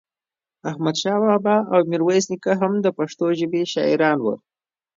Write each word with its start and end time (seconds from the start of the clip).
احمد 0.69 0.95
شاه 1.01 1.19
بابا 1.23 1.55
او 1.73 1.79
ميرويس 1.89 2.25
نيکه 2.31 2.53
هم 2.61 2.73
دا 2.85 2.89
پښتو 2.99 3.25
ژبې 3.39 3.61
شاعران 3.73 4.17
وو 4.21 4.35